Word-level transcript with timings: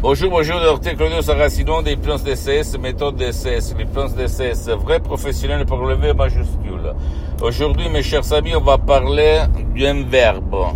Bonjour, 0.00 0.30
bonjour, 0.30 0.60
docteur 0.60 0.94
Claudio 0.94 1.20
Saracino 1.22 1.82
des 1.82 1.96
plans 1.96 2.18
DCS, 2.18 2.78
méthode 2.80 3.16
DCS, 3.16 3.74
les 3.76 3.84
plans 3.84 4.08
DCS, 4.08 4.70
vrai 4.76 5.00
professionnel 5.00 5.66
pour 5.66 5.78
lever 5.78 6.14
majuscule. 6.14 6.94
Aujourd'hui, 7.42 7.88
mes 7.88 8.04
chers 8.04 8.32
amis, 8.32 8.54
on 8.54 8.60
va 8.60 8.78
parler 8.78 9.40
d'un 9.76 10.04
verbe, 10.04 10.66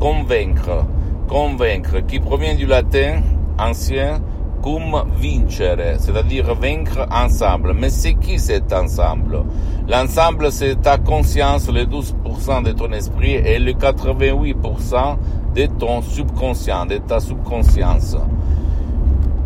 convaincre, 0.00 0.86
convaincre, 1.28 2.06
qui 2.08 2.18
provient 2.20 2.54
du 2.54 2.64
latin 2.64 3.20
ancien 3.58 4.22
cum 4.62 5.12
vincere, 5.20 5.96
c'est-à-dire 5.98 6.54
vaincre 6.54 7.06
ensemble. 7.10 7.74
Mais 7.74 7.90
c'est 7.90 8.14
qui 8.14 8.38
cet 8.38 8.72
ensemble? 8.72 9.44
L'ensemble, 9.86 10.50
c'est 10.50 10.80
ta 10.80 10.96
conscience, 10.96 11.68
le 11.68 11.84
12% 11.84 12.62
de 12.62 12.72
ton 12.72 12.90
esprit 12.92 13.34
et 13.34 13.58
le 13.58 13.72
88% 13.72 15.16
de 15.54 15.66
ton 15.66 16.00
subconscient, 16.00 16.86
de 16.86 16.96
ta 16.96 17.20
subconscience. 17.20 18.16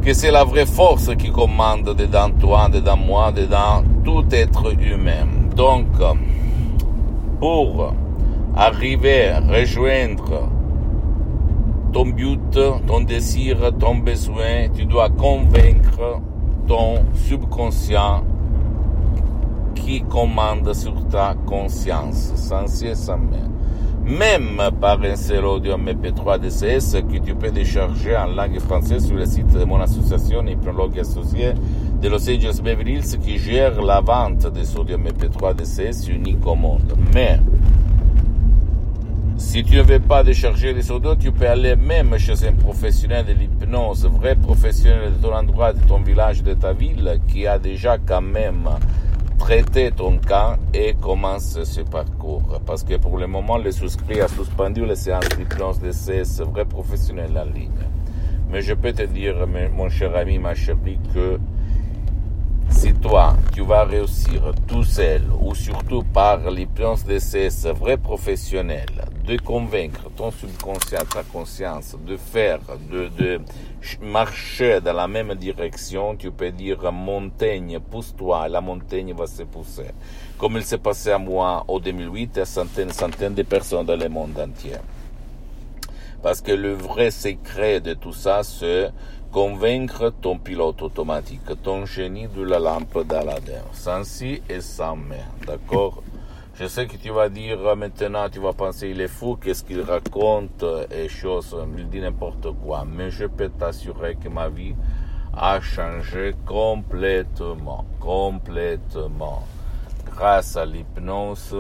Que 0.02 0.14
c'est 0.14 0.30
la 0.30 0.44
vraie 0.44 0.64
force 0.66 1.14
qui 1.16 1.30
commande 1.30 1.94
dedans 1.94 2.30
toi, 2.30 2.68
dedans 2.68 2.96
moi, 2.96 3.32
dedans 3.32 3.82
tout 4.04 4.24
être 4.30 4.72
humain. 4.80 5.26
Donc, 5.54 5.86
pour 7.40 7.92
arriver 8.56 9.34
rejoindre 9.48 10.48
ton 11.92 12.06
but, 12.06 12.58
ton 12.86 13.00
désir, 13.00 13.58
ton 13.78 13.96
besoin, 13.96 14.68
tu 14.74 14.84
dois 14.84 15.10
convaincre 15.10 16.20
ton 16.66 17.04
subconscient 17.14 18.24
qui 19.74 20.02
commande 20.02 20.72
sur 20.74 20.94
ta 21.08 21.34
conscience, 21.46 22.32
sans 22.36 22.66
cesse, 22.66 23.04
sans. 23.04 23.18
Même 24.08 24.58
par 24.80 25.02
un 25.02 25.16
seul 25.16 25.44
audio 25.44 25.76
MP3 25.76 26.38
DCS 26.38 27.02
que 27.02 27.18
tu 27.18 27.34
peux 27.34 27.50
décharger 27.50 28.16
en 28.16 28.28
langue 28.28 28.58
française 28.58 29.06
sur 29.06 29.16
le 29.16 29.26
site 29.26 29.52
de 29.52 29.62
mon 29.64 29.78
association 29.82 30.46
Hypnologue 30.46 30.98
Associé 30.98 31.52
de 32.00 32.08
Los 32.08 32.26
Angeles 32.26 32.58
Beverly 32.64 32.94
Hills 32.94 33.18
qui 33.18 33.36
gère 33.36 33.82
la 33.82 34.00
vente 34.00 34.50
des 34.50 34.74
audio 34.78 34.96
MP3 34.96 35.54
DCS 35.56 36.08
unique 36.08 36.46
au 36.46 36.54
monde. 36.54 36.94
Mais, 37.14 37.38
si 39.36 39.62
tu 39.62 39.76
ne 39.76 39.82
veux 39.82 40.00
pas 40.00 40.24
décharger 40.24 40.72
les 40.72 40.90
audios, 40.90 41.16
tu 41.16 41.30
peux 41.30 41.46
aller 41.46 41.76
même 41.76 42.16
chez 42.16 42.48
un 42.48 42.52
professionnel 42.52 43.26
de 43.26 43.32
l'hypnose, 43.34 44.06
vrai 44.06 44.36
professionnel 44.36 45.12
de 45.18 45.22
ton 45.22 45.34
endroit, 45.34 45.74
de 45.74 45.80
ton 45.86 46.00
village, 46.00 46.42
de 46.42 46.54
ta 46.54 46.72
ville, 46.72 47.20
qui 47.28 47.46
a 47.46 47.58
déjà 47.58 47.98
quand 47.98 48.22
même 48.22 48.70
traité 49.38 49.90
ton 49.92 50.18
cas 50.18 50.58
et 50.74 50.94
commence 50.94 51.62
ce 51.62 51.80
parcours. 51.80 52.60
Parce 52.66 52.82
que 52.82 52.96
pour 52.96 53.16
le 53.18 53.26
moment, 53.26 53.56
le 53.56 53.70
souscrit 53.70 54.20
a 54.20 54.28
suspendu 54.28 54.84
les 54.84 54.96
séances 54.96 55.28
d'hypnose 55.36 55.80
de 55.80 55.92
ces 55.92 56.22
vrais 56.44 56.64
professionnels 56.64 57.38
en 57.38 57.44
ligne. 57.44 57.70
Mais 58.50 58.60
je 58.60 58.74
peux 58.74 58.92
te 58.92 59.02
dire, 59.02 59.46
mon 59.74 59.88
cher 59.88 60.14
ami, 60.16 60.38
ma 60.38 60.54
chérie, 60.54 60.98
que 61.14 61.38
si 62.70 62.92
toi, 62.94 63.36
tu 63.54 63.62
vas 63.62 63.84
réussir 63.84 64.52
tout 64.66 64.84
seul 64.84 65.22
ou 65.40 65.54
surtout 65.54 66.02
par 66.02 66.50
l'hypnose 66.50 67.04
de 67.04 67.18
ces 67.18 67.48
vrais 67.72 67.96
professionnels 67.96 69.04
de 69.28 69.36
convaincre 69.36 70.08
ton 70.16 70.30
subconscient, 70.30 71.04
ta 71.04 71.22
conscience, 71.22 71.94
de 72.06 72.16
faire, 72.16 72.60
de, 72.90 73.08
de 73.08 73.40
marcher 74.00 74.80
dans 74.80 74.94
la 74.94 75.06
même 75.06 75.34
direction, 75.34 76.16
tu 76.16 76.30
peux 76.30 76.50
dire 76.50 76.90
montagne, 76.90 77.78
pousse-toi, 77.78 78.48
la 78.48 78.62
montagne 78.62 79.12
va 79.12 79.26
se 79.26 79.42
pousser. 79.42 79.90
Comme 80.38 80.56
il 80.56 80.64
s'est 80.64 80.78
passé 80.78 81.10
à 81.10 81.18
moi 81.18 81.62
en 81.68 81.78
2008 81.78 82.38
à 82.38 82.44
centaines, 82.46 82.90
centaines 82.90 83.34
de 83.34 83.42
personnes 83.42 83.84
dans 83.84 83.96
le 83.96 84.08
monde 84.08 84.38
entier. 84.38 84.76
Parce 86.22 86.40
que 86.40 86.52
le 86.52 86.72
vrai 86.72 87.10
secret 87.10 87.80
de 87.80 87.92
tout 87.92 88.14
ça, 88.14 88.42
c'est 88.42 88.90
convaincre 89.30 90.10
ton 90.22 90.38
pilote 90.38 90.80
automatique, 90.80 91.62
ton 91.62 91.84
génie 91.84 92.28
de 92.28 92.42
la 92.42 92.58
lampe 92.58 93.06
d'Aladin, 93.06 93.62
sans 93.74 94.04
si 94.04 94.40
et 94.48 94.62
sans 94.62 94.96
mais, 94.96 95.22
d'accord? 95.46 96.02
Je 96.58 96.66
sais 96.66 96.86
que 96.86 96.96
tu 96.96 97.10
vas 97.10 97.28
dire 97.28 97.64
euh, 97.66 97.76
maintenant, 97.76 98.28
tu 98.28 98.40
vas 98.40 98.52
penser 98.52 98.88
il 98.88 99.00
est 99.00 99.08
fou, 99.08 99.36
qu'est-ce 99.36 99.62
qu'il 99.62 99.80
raconte 99.82 100.64
et 100.90 101.08
choses, 101.08 101.56
il 101.76 101.88
dit 101.88 102.00
n'importe 102.00 102.48
quoi. 102.64 102.84
Mais 102.84 103.10
je 103.10 103.26
peux 103.26 103.48
t'assurer 103.48 104.16
que 104.16 104.28
ma 104.28 104.48
vie 104.48 104.74
a 105.36 105.60
changé 105.60 106.34
complètement, 106.44 107.86
complètement, 108.00 109.46
grâce 110.04 110.56
à 110.56 110.66
l'hypnose 110.66 111.54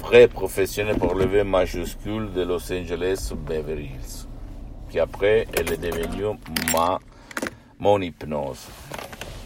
vrai 0.00 0.26
professionnel 0.28 0.96
pour 0.96 1.14
lever 1.14 1.44
majuscule 1.44 2.32
de 2.32 2.42
Los 2.42 2.72
Angeles 2.72 3.32
Beverly 3.46 3.84
Hills. 3.84 4.26
Puis 4.88 4.98
après, 4.98 5.46
elle 5.56 5.72
est 5.72 5.76
devenue 5.76 6.36
ma, 6.72 6.98
mon 7.78 8.00
hypnose. 8.00 8.66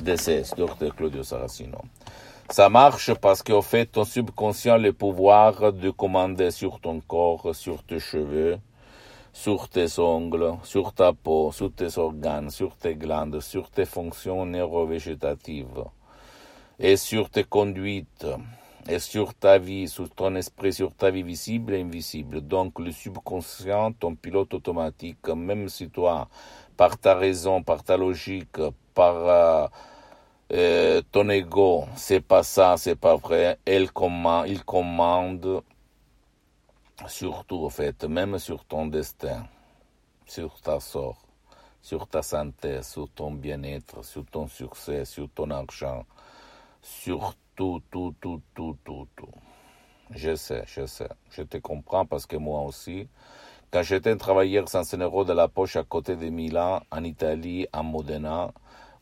DCS, 0.01 0.55
Dr. 0.56 0.95
Claudio 0.97 1.22
Saracino. 1.22 1.83
Ça 2.50 2.69
marche 2.69 3.15
parce 3.15 3.43
qu'au 3.43 3.62
fait, 3.62 3.87
ton 3.87 4.05
subconscient 4.05 4.75
a 4.75 4.78
le 4.78 4.93
pouvoir 4.93 5.72
de 5.72 5.91
commander 5.91 6.50
sur 6.50 6.78
ton 6.78 7.00
corps, 7.00 7.55
sur 7.55 7.82
tes 7.82 7.99
cheveux, 7.99 8.59
sur 9.32 9.69
tes 9.69 9.99
ongles, 9.99 10.53
sur 10.62 10.93
ta 10.93 11.15
peau, 11.15 11.50
sur 11.53 11.72
tes 11.72 11.99
organes, 11.99 12.50
sur 12.50 12.77
tes 12.77 12.94
glandes, 12.97 13.41
sur 13.41 13.71
tes 13.71 13.87
fonctions 13.87 14.44
neurovégétatives 14.44 15.84
et 16.78 16.97
sur 16.97 17.31
tes 17.31 17.44
conduites 17.44 18.27
et 18.88 18.99
sur 18.99 19.34
ta 19.34 19.56
vie, 19.59 19.88
sur 19.88 20.10
ton 20.10 20.37
esprit, 20.37 20.75
sur 20.75 20.94
ta 20.94 21.10
vie 21.10 21.22
visible 21.22 21.75
et 21.75 21.81
invisible. 21.81 22.43
Donc 22.43 22.78
le 22.78 22.93
subconscient, 22.93 23.93
ton 23.93 24.15
pilote 24.15 24.53
automatique, 24.53 25.27
même 25.28 25.71
si 25.71 25.88
toi, 25.88 26.28
par 26.77 26.99
ta 26.99 27.15
raison, 27.15 27.62
par 27.62 27.83
ta 27.83 27.97
logique, 27.97 28.60
par... 28.94 29.15
Euh, 29.16 29.66
euh, 30.54 31.03
ton 31.10 31.28
ego, 31.31 31.84
c'est 31.97 32.20
pas 32.20 32.44
ça, 32.44 32.76
c'est 32.76 32.94
pas 32.94 33.16
vrai. 33.16 33.59
Elle 33.65 33.91
commande, 33.91 34.47
il 34.48 34.65
commande 34.65 35.62
surtout, 37.09 37.65
en 37.65 37.70
fait, 37.70 38.04
même 38.04 38.38
sur 38.38 38.65
ton 38.65 38.87
destin, 38.87 39.47
sur 40.26 40.60
ta 40.60 40.78
sort, 40.78 41.19
sur 41.82 42.06
ta 42.06 42.22
santé, 42.22 42.82
sur 42.82 43.09
ton 43.10 43.32
bien-être, 43.32 44.04
sur 44.04 44.25
ton 44.26 44.47
succès, 44.47 45.04
sur 45.04 45.28
ton 45.31 45.50
argent, 45.50 46.04
sur 46.81 47.34
tout, 47.56 47.82
tout, 47.91 48.15
tout, 48.21 48.41
tout, 48.54 48.76
tout, 48.84 49.09
tout. 49.16 49.34
Je 50.10 50.36
sais, 50.36 50.62
je 50.66 50.86
sais, 50.86 51.09
je 51.31 51.42
te 51.42 51.56
comprends 51.56 52.06
parce 52.06 52.26
que 52.26 52.36
moi 52.36 52.60
aussi, 52.60 53.09
quand 53.72 53.82
j'étais 53.82 54.10
un 54.10 54.16
travailleur 54.16 54.69
sans 54.69 54.94
un 54.94 54.98
euro 54.98 55.25
de 55.25 55.32
la 55.32 55.48
poche 55.48 55.75
à 55.75 55.82
côté 55.82 56.15
de 56.15 56.28
Milan, 56.28 56.81
en 56.92 57.03
Italie, 57.03 57.66
à 57.72 57.82
Modena, 57.82 58.53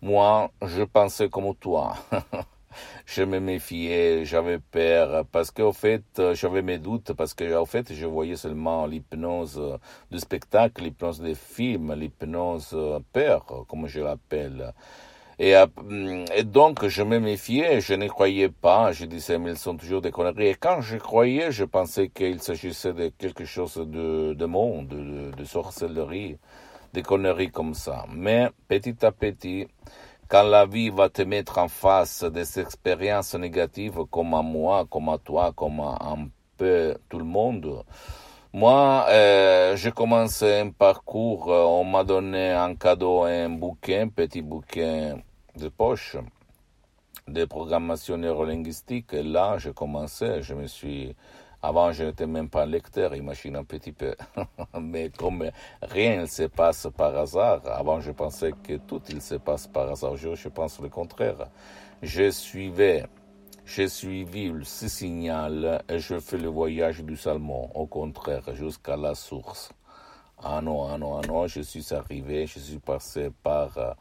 moi, 0.02 0.50
je 0.66 0.82
pensais 0.82 1.28
comme 1.28 1.54
toi. 1.54 1.94
je 3.06 3.22
me 3.22 3.38
méfiais, 3.38 4.24
j'avais 4.24 4.58
peur, 4.58 5.24
parce 5.30 5.52
qu'au 5.52 5.72
fait, 5.72 6.02
j'avais 6.34 6.62
mes 6.62 6.78
doutes, 6.78 7.12
parce 7.12 7.34
que 7.34 7.54
au 7.54 7.66
fait, 7.66 7.94
je 7.94 8.06
voyais 8.06 8.36
seulement 8.36 8.86
l'hypnose 8.86 9.78
du 10.10 10.18
spectacle, 10.18 10.82
l'hypnose 10.82 11.20
des 11.20 11.36
films, 11.36 11.94
l'hypnose 11.94 12.76
peur, 13.12 13.64
comme 13.68 13.86
je 13.86 14.00
l'appelle. 14.00 14.74
Et, 15.38 15.54
et, 16.34 16.44
donc, 16.44 16.86
je 16.86 17.02
me 17.02 17.18
méfiais, 17.18 17.80
je 17.80 17.94
ne 17.94 18.06
croyais 18.08 18.48
pas, 18.48 18.92
je 18.92 19.06
disais, 19.06 19.38
mais 19.38 19.50
ils 19.52 19.56
sont 19.58 19.76
toujours 19.76 20.00
des 20.00 20.10
conneries. 20.10 20.48
Et 20.48 20.54
quand 20.54 20.80
je 20.80 20.96
croyais, 20.98 21.52
je 21.52 21.64
pensais 21.64 22.08
qu'il 22.08 22.40
s'agissait 22.42 22.92
de 22.92 23.08
quelque 23.08 23.44
chose 23.44 23.76
de, 23.76 24.34
de 24.34 24.46
monde, 24.46 24.88
de, 24.88 25.30
de 25.36 25.44
sorcellerie 25.44 26.38
des 26.92 27.02
conneries 27.02 27.50
comme 27.50 27.74
ça. 27.74 28.04
Mais 28.12 28.50
petit 28.68 29.04
à 29.04 29.12
petit, 29.12 29.66
quand 30.28 30.44
la 30.44 30.66
vie 30.66 30.90
va 30.90 31.08
te 31.08 31.22
mettre 31.22 31.58
en 31.58 31.68
face 31.68 32.24
des 32.24 32.60
expériences 32.60 33.34
négatives 33.34 34.04
comme 34.10 34.34
à 34.34 34.42
moi, 34.42 34.86
comme 34.90 35.08
à 35.08 35.18
toi, 35.18 35.52
comme 35.54 35.80
à 35.80 35.98
un 36.00 36.28
peu 36.56 36.96
tout 37.08 37.18
le 37.18 37.24
monde, 37.24 37.84
moi, 38.54 39.06
euh, 39.08 39.76
j'ai 39.76 39.92
commencé 39.92 40.60
un 40.60 40.70
parcours, 40.70 41.50
euh, 41.50 41.64
on 41.64 41.84
m'a 41.84 42.04
donné 42.04 42.54
en 42.54 42.74
cadeau 42.74 43.22
un 43.22 43.48
bouquin, 43.48 44.08
petit 44.08 44.42
bouquin 44.42 45.16
de 45.56 45.68
poche 45.68 46.18
de 47.28 47.44
programmation 47.46 48.18
neurolinguistique. 48.18 49.14
Et 49.14 49.22
là, 49.22 49.56
j'ai 49.56 49.72
commencé, 49.72 50.42
je 50.42 50.52
me 50.52 50.66
suis 50.66 51.16
avant, 51.62 51.92
je 51.92 52.02
n'étais 52.04 52.26
même 52.26 52.48
pas 52.48 52.66
lecteur, 52.66 53.14
imagine 53.14 53.54
un 53.56 53.62
petit 53.64 53.92
peu. 53.92 54.16
Mais 54.80 55.10
comme 55.10 55.48
rien 55.80 56.22
ne 56.22 56.26
se 56.26 56.42
passe 56.44 56.88
par 56.96 57.16
hasard, 57.16 57.60
avant 57.66 58.00
je 58.00 58.10
pensais 58.10 58.52
que 58.64 58.78
tout 58.78 59.00
il 59.08 59.22
se 59.22 59.36
passe 59.36 59.68
par 59.68 59.88
hasard. 59.88 60.16
Je, 60.16 60.34
je 60.34 60.48
pense 60.48 60.80
le 60.80 60.88
contraire. 60.88 61.48
Je 62.02 62.30
suivais, 62.30 63.06
j'ai 63.64 63.88
suivi 63.88 64.52
ce 64.64 64.88
signal 64.88 65.84
et 65.88 66.00
je 66.00 66.18
fais 66.18 66.38
le 66.38 66.48
voyage 66.48 67.04
du 67.04 67.16
Salmon, 67.16 67.70
au 67.74 67.86
contraire, 67.86 68.54
jusqu'à 68.54 68.96
la 68.96 69.14
source. 69.14 69.70
Ah 70.42 70.60
non, 70.60 70.88
ah 70.88 70.98
non, 70.98 71.18
ah 71.18 71.26
non, 71.28 71.46
je 71.46 71.60
suis 71.60 71.94
arrivé, 71.94 72.48
je 72.48 72.58
suis 72.58 72.80
passé 72.80 73.30
par 73.44 73.96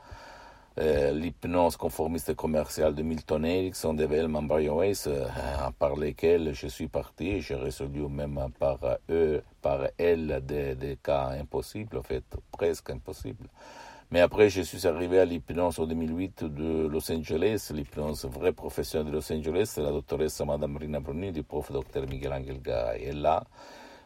euh, 0.79 1.11
l'hypnose 1.11 1.75
conformiste 1.75 2.33
commerciale 2.33 2.95
de 2.95 3.03
Milton 3.03 3.43
Erickson, 3.43 3.93
de 3.93 4.05
Velman 4.05 4.47
Weiss, 4.47 5.05
euh, 5.07 5.25
par 5.77 5.97
lesquels 5.97 6.53
je 6.53 6.67
suis 6.67 6.87
parti. 6.87 7.41
J'ai 7.41 7.55
résolu 7.55 8.07
même 8.07 8.39
par 8.57 8.79
eux, 9.09 9.43
par 9.61 9.87
elles, 9.97 10.41
des, 10.45 10.97
cas 11.03 11.31
impossibles, 11.39 11.97
en 11.97 12.03
fait, 12.03 12.23
presque 12.51 12.89
impossibles. 12.89 13.49
Mais 14.11 14.21
après, 14.21 14.49
je 14.49 14.61
suis 14.61 14.87
arrivé 14.87 15.19
à 15.19 15.25
l'hypnose 15.25 15.79
en 15.79 15.85
2008 15.85 16.45
de 16.45 16.87
Los 16.87 17.11
Angeles, 17.11 17.71
l'hypnose 17.73 18.25
vraie 18.25 18.53
professionnelle 18.53 19.11
de 19.11 19.17
Los 19.17 19.31
Angeles, 19.31 19.73
la 19.77 19.91
doctoresse 19.91 20.41
Madame 20.41 20.77
Rina 20.77 20.99
Bruni 20.99 21.31
du 21.31 21.43
prof 21.43 21.71
Dr 21.71 22.07
Miguel 22.09 22.33
Angel 22.33 22.61
Garay. 22.61 23.03
Et 23.03 23.13
là, 23.13 23.43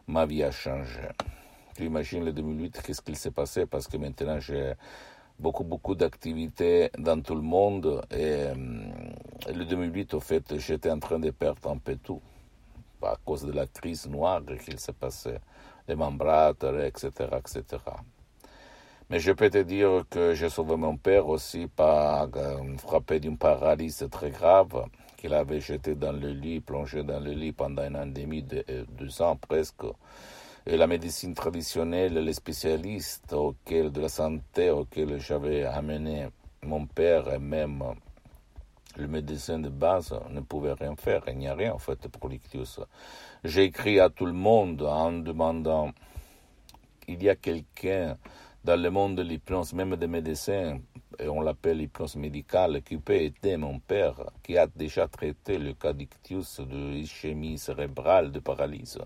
ma 0.07 0.25
vie 0.25 0.43
a 0.43 0.51
changé. 0.51 1.01
Tu 1.75 1.85
imagines 1.85 2.23
le 2.23 2.33
2008, 2.33 2.81
qu'est-ce 2.83 3.01
qu'il 3.01 3.17
s'est 3.17 3.31
passé? 3.31 3.65
Parce 3.65 3.87
que 3.87 3.97
maintenant, 3.97 4.39
j'ai 4.39 4.73
beaucoup, 5.39 5.63
beaucoup 5.63 5.95
d'activités 5.95 6.89
dans 6.97 7.21
tout 7.21 7.35
le 7.35 7.41
monde. 7.41 8.01
Et, 8.11 8.47
le 9.53 9.65
2008, 9.65 10.13
au 10.13 10.19
fait, 10.19 10.57
j'étais 10.57 10.91
en 10.91 10.99
train 10.99 11.19
de 11.19 11.31
perdre 11.31 11.69
un 11.69 11.77
peu 11.77 11.95
tout. 11.95 12.21
À 13.01 13.17
cause 13.23 13.43
de 13.43 13.51
la 13.51 13.67
crise 13.67 14.07
noire 14.07 14.41
qu'il 14.63 14.79
s'est 14.79 14.93
passé, 14.93 15.35
les 15.87 15.95
membrateurs, 15.95 16.79
etc., 16.81 17.11
etc. 17.37 17.63
Mais 19.11 19.19
je 19.19 19.31
peux 19.31 19.51
te 19.51 19.59
dire 19.59 20.05
que 20.09 20.33
j'ai 20.33 20.49
sauvé 20.49 20.75
mon 20.75 20.97
père 20.97 21.27
aussi 21.27 21.67
par 21.67 22.27
frappé 22.79 23.19
d'une 23.19 23.37
paralysie 23.37 24.09
très 24.09 24.31
grave 24.31 24.87
qu'il 25.17 25.35
avait 25.35 25.59
jeté 25.61 25.93
dans 25.93 26.11
le 26.11 26.29
lit, 26.29 26.59
plongé 26.59 27.03
dans 27.03 27.19
le 27.19 27.31
lit 27.31 27.51
pendant 27.51 27.83
un 27.83 27.93
an 27.93 28.07
et 28.07 28.11
demi, 28.11 28.41
deux 28.43 29.21
ans 29.21 29.35
presque 29.35 29.83
la 30.65 30.87
médecine 30.87 31.33
traditionnelle, 31.33 32.13
les 32.13 32.33
spécialistes 32.33 33.33
auxquels, 33.33 33.91
de 33.91 34.01
la 34.01 34.09
santé 34.09 34.71
auxquels 34.71 35.19
j'avais 35.19 35.63
amené 35.63 36.27
mon 36.63 36.87
père 36.87 37.31
et 37.31 37.39
même 37.39 37.83
le 38.97 39.07
médecin 39.07 39.59
de 39.59 39.69
base 39.69 40.17
ne 40.29 40.39
pouvaient 40.41 40.73
rien 40.73 40.95
faire. 40.95 41.23
Il 41.27 41.37
n'y 41.37 41.47
a 41.47 41.53
rien 41.53 41.73
en 41.73 41.77
fait 41.77 42.07
pour 42.07 42.29
l'ictus. 42.29 42.79
J'ai 43.43 43.63
écrit 43.63 43.99
à 43.99 44.09
tout 44.09 44.25
le 44.25 44.33
monde 44.33 44.81
en 44.81 45.11
demandant 45.11 45.91
il 47.07 47.21
y 47.21 47.29
a 47.29 47.35
quelqu'un 47.35 48.17
dans 48.65 48.81
le 48.81 48.89
monde 48.89 49.17
de 49.17 49.21
l'hypnose, 49.21 49.73
même 49.73 49.95
des 49.95 50.07
médecins, 50.07 50.79
et 51.19 51.27
on 51.29 51.41
l'appelle 51.41 51.77
l'hypnose 51.77 52.15
médicale, 52.15 52.81
qui 52.81 52.97
peut 52.97 53.13
aider 53.13 53.57
mon 53.57 53.77
père, 53.77 54.15
qui 54.41 54.57
a 54.57 54.65
déjà 54.65 55.07
traité 55.07 55.59
le 55.59 55.73
cas 55.73 55.93
d'ictus, 55.93 56.59
de 56.61 56.95
ischémie 56.95 57.59
cérébrale, 57.59 58.31
de 58.31 58.39
paralysie. 58.39 58.97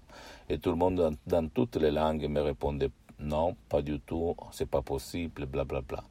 Et 0.47 0.59
tout 0.59 0.69
le 0.69 0.77
monde, 0.77 1.17
dans, 1.27 1.47
toutes 1.49 1.75
les 1.75 1.91
langues, 1.91 2.25
me 2.29 2.39
répondait 2.39 2.89
non, 3.19 3.57
pas 3.67 3.81
du 3.81 3.99
tout, 3.99 4.33
c'est 4.51 4.69
pas 4.69 4.81
possible, 4.81 5.45
blablabla. 5.45 5.81
Bla, 5.81 5.97
bla. 5.99 6.03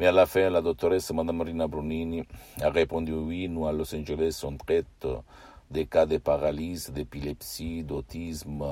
Mais 0.00 0.08
à 0.08 0.12
la 0.12 0.26
fin, 0.26 0.50
la 0.50 0.60
doctoresse 0.60 1.12
Mme 1.12 1.36
Marina 1.36 1.68
Brunini 1.68 2.24
a 2.60 2.70
répondu 2.70 3.12
oui, 3.12 3.48
nous 3.48 3.68
à 3.68 3.72
Los 3.72 3.94
Angeles, 3.94 4.42
on 4.42 4.56
traite 4.56 5.06
des 5.70 5.86
cas 5.86 6.04
de 6.04 6.18
paralysie, 6.18 6.90
d'épilepsie, 6.90 7.84
d'autisme, 7.84 8.64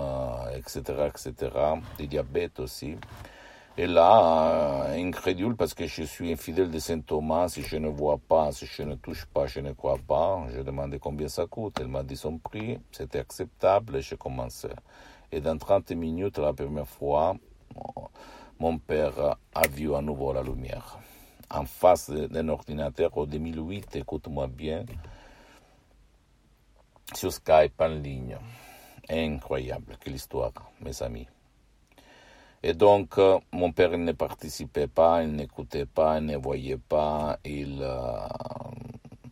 etc., 0.57 0.83
etc., 1.07 1.53
de 1.97 2.05
diabète 2.07 2.59
aussi. 2.59 2.97
Et 3.81 3.87
là, 3.87 4.91
euh, 4.91 5.03
incrédule 5.03 5.57
parce 5.57 5.73
que 5.73 5.87
je 5.87 6.03
suis 6.03 6.31
infidèle 6.31 6.71
de 6.71 6.79
Saint 6.79 7.01
Thomas, 7.01 7.49
si 7.49 7.63
je 7.63 7.79
ne 7.79 7.89
vois 7.89 8.19
pas, 8.19 8.53
si 8.53 8.67
je 8.67 8.83
ne 8.83 8.95
touche 8.95 9.25
pas, 9.25 9.47
je 9.47 9.61
ne 9.61 9.73
crois 9.73 9.97
pas. 9.97 10.45
Je 10.55 10.61
demandé 10.61 10.99
combien 10.99 11.29
ça 11.29 11.47
coûte. 11.47 11.79
Elle 11.81 11.89
m'a 11.89 12.03
dit 12.03 12.19
son 12.19 12.37
prix, 12.37 12.79
c'était 12.93 13.21
acceptable 13.21 13.97
et 13.97 14.03
j'ai 14.03 14.19
commencé. 14.19 14.69
Et 15.33 15.41
dans 15.41 15.57
30 15.57 15.93
minutes, 15.93 16.37
la 16.37 16.53
première 16.53 16.87
fois, 16.87 17.35
mon 18.59 18.77
père 18.77 19.39
a 19.55 19.69
vu 19.69 19.95
à 19.95 20.03
nouveau 20.03 20.35
la 20.35 20.43
lumière. 20.43 20.99
En 21.49 21.65
face 21.65 22.11
d'un 22.11 22.51
ordinateur 22.51 23.17
en 23.17 23.25
2008, 23.25 23.97
écoute-moi 23.97 24.47
bien, 24.49 24.85
sur 27.15 27.33
Skype 27.33 27.81
en 27.81 27.89
ligne. 27.89 28.37
Incroyable, 29.09 29.97
quelle 29.99 30.17
histoire, 30.17 30.53
mes 30.83 31.03
amis. 31.03 31.27
Et 32.63 32.75
donc, 32.75 33.17
euh, 33.17 33.39
mon 33.53 33.73
père 33.73 33.97
ne 33.97 34.13
participait 34.13 34.87
pas, 34.87 35.23
il 35.23 35.33
n'écoutait 35.33 35.87
pas, 35.87 36.19
il 36.19 36.27
ne 36.27 36.37
voyait 36.37 36.77
pas, 36.77 37.39
il 37.43 37.79
euh, 37.81 38.29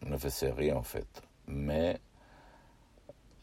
ne 0.06 0.16
faisait 0.16 0.50
rien 0.50 0.76
en 0.76 0.82
fait. 0.82 1.22
Mais 1.46 2.00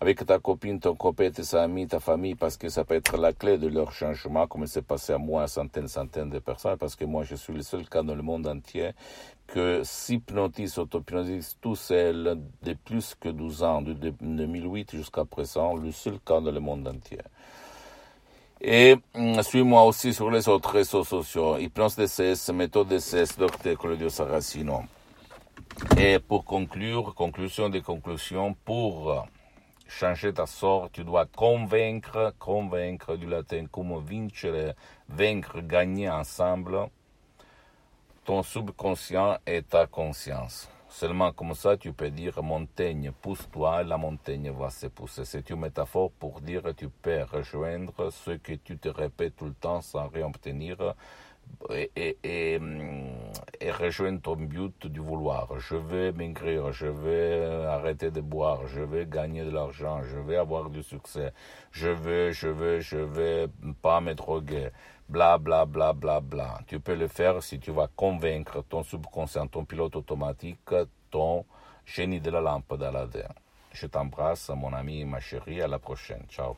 avec 0.00 0.24
ta 0.24 0.38
copine, 0.38 0.78
ton 0.78 0.94
copain, 0.94 1.30
tes 1.30 1.56
amis, 1.56 1.88
ta 1.88 1.98
famille, 1.98 2.36
parce 2.36 2.56
que 2.56 2.68
ça 2.68 2.84
peut 2.84 2.94
être 2.94 3.16
la 3.16 3.32
clé 3.32 3.58
de 3.58 3.66
leur 3.66 3.90
changement, 3.92 4.46
comme 4.46 4.62
il 4.62 4.68
s'est 4.68 4.82
passé 4.82 5.12
à 5.12 5.18
moi, 5.18 5.42
à 5.42 5.48
centaines, 5.48 5.88
centaines 5.88 6.30
de 6.30 6.38
personnes, 6.38 6.76
parce 6.76 6.94
que 6.94 7.04
moi, 7.04 7.24
je 7.24 7.34
suis 7.34 7.52
le 7.52 7.62
seul 7.62 7.88
cas 7.88 8.02
dans 8.02 8.14
le 8.14 8.22
monde 8.22 8.46
entier 8.46 8.92
que 9.48 9.82
s'hypnotise, 9.82 10.78
auto-hypnotise 10.78 11.56
tout 11.60 11.74
seul 11.74 12.38
de 12.62 12.74
plus 12.74 13.16
que 13.18 13.28
12 13.28 13.62
ans, 13.64 13.82
de 13.82 13.92
2008 13.92 14.94
jusqu'à 14.94 15.24
présent, 15.24 15.74
le 15.74 15.90
seul 15.90 16.20
cas 16.20 16.40
dans 16.40 16.52
le 16.52 16.60
monde 16.60 16.86
entier. 16.86 17.18
Et 18.60 18.96
mm, 19.14 19.42
suis-moi 19.42 19.82
aussi 19.84 20.12
sur 20.12 20.30
les 20.30 20.48
autres 20.48 20.70
réseaux 20.70 21.04
sociaux, 21.04 21.56
Hypnose 21.58 21.96
DCS, 21.96 22.52
méthode 22.52 22.88
DCS, 22.88 23.36
Dr. 23.38 23.76
Claudio 23.78 24.08
Saracino. 24.10 24.82
Et 25.96 26.18
pour 26.18 26.44
conclure, 26.44 27.14
conclusion 27.14 27.68
des 27.68 27.82
conclusions, 27.82 28.54
pour 28.64 29.26
changer 29.88 30.32
ta 30.32 30.46
sorte, 30.46 30.92
tu 30.92 31.02
dois 31.02 31.26
convaincre, 31.26 32.34
convaincre 32.38 33.16
du 33.16 33.26
latin 33.26 33.66
comme 33.66 33.98
vincere, 34.04 34.74
vaincre, 35.08 35.60
gagner 35.60 36.08
ensemble 36.08 36.88
ton 38.24 38.42
subconscient 38.42 39.38
et 39.46 39.62
ta 39.62 39.86
conscience. 39.86 40.68
Seulement 40.90 41.32
comme 41.32 41.54
ça, 41.54 41.76
tu 41.76 41.92
peux 41.92 42.10
dire 42.10 42.42
montagne, 42.42 43.12
pousse-toi, 43.22 43.82
la 43.82 43.98
montagne 43.98 44.50
va 44.50 44.70
se 44.70 44.86
pousser. 44.86 45.24
C'est 45.24 45.48
une 45.50 45.60
métaphore 45.60 46.10
pour 46.12 46.40
dire 46.40 46.62
tu 46.76 46.88
peux 46.88 47.22
rejoindre 47.22 48.10
ce 48.10 48.32
que 48.32 48.54
tu 48.54 48.78
te 48.78 48.88
répètes 48.88 49.36
tout 49.36 49.46
le 49.46 49.54
temps 49.54 49.80
sans 49.80 50.08
rien 50.08 50.26
obtenir 50.26 50.94
et, 51.70 51.90
et, 51.96 52.60
et, 53.60 53.70
rejoindre 53.70 54.20
ton 54.20 54.36
but 54.36 54.86
du 54.86 55.00
vouloir. 55.00 55.48
Je 55.58 55.76
vais 55.76 56.12
maigrir, 56.12 56.72
je 56.72 56.86
vais 56.86 57.66
arrêter 57.66 58.10
de 58.10 58.20
boire, 58.20 58.66
je 58.66 58.80
vais 58.80 59.06
gagner 59.06 59.44
de 59.44 59.50
l'argent, 59.50 60.02
je 60.02 60.18
vais 60.18 60.36
avoir 60.36 60.70
du 60.70 60.82
succès, 60.82 61.32
je 61.70 61.88
veux, 61.88 62.32
je 62.32 62.48
veux, 62.48 62.80
je 62.80 62.98
vais 62.98 63.48
pas 63.82 64.00
me 64.00 64.14
droguer, 64.14 64.70
bla 65.08 65.38
bla 65.38 65.64
bla 65.64 65.92
bla 65.92 66.20
bla. 66.20 66.60
Tu 66.66 66.80
peux 66.80 66.94
le 66.94 67.08
faire 67.08 67.42
si 67.42 67.58
tu 67.58 67.70
vas 67.70 67.88
convaincre 67.94 68.62
ton 68.62 68.82
subconscient, 68.82 69.46
ton 69.46 69.64
pilote 69.64 69.96
automatique, 69.96 70.74
ton 71.10 71.44
génie 71.84 72.20
de 72.20 72.30
la 72.30 72.40
lampe 72.40 72.76
d'Aladin. 72.76 73.28
Je 73.72 73.86
t'embrasse, 73.86 74.50
mon 74.50 74.72
ami, 74.72 75.04
ma 75.04 75.20
chérie, 75.20 75.62
à 75.62 75.68
la 75.68 75.78
prochaine. 75.78 76.24
Ciao. 76.28 76.56